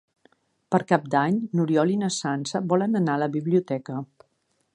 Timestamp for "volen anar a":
2.73-3.23